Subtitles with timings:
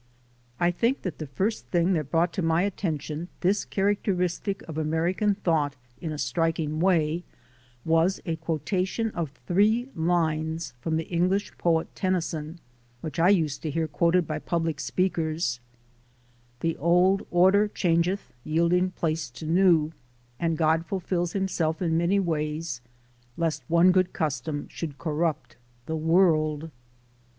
[0.59, 5.35] I think that the first thing that brought to my attention this characteristic of American
[5.35, 7.23] thought in a strik ing way
[7.85, 12.59] was a quotation of three lines from the English poet, Tennyson,
[13.01, 15.59] which I used to hear quoted by public speakers:
[16.61, 19.91] "The old order cliangcth, yielding place to new,
[20.39, 22.81] And God fulfils himself in many ways,
[23.37, 26.71] Lest one good custom should corrupt the world."